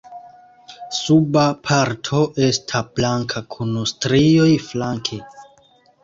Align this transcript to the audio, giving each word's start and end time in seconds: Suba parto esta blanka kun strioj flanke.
Suba 0.99 1.41
parto 1.67 2.21
esta 2.45 2.81
blanka 2.99 3.41
kun 3.57 3.75
strioj 3.91 4.49
flanke. 4.71 5.21